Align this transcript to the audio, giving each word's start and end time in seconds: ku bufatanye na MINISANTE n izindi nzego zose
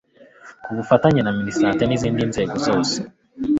ku 0.63 0.69
bufatanye 0.77 1.21
na 1.23 1.31
MINISANTE 1.37 1.81
n 1.85 1.91
izindi 1.97 2.21
nzego 2.31 2.55
zose 2.65 2.97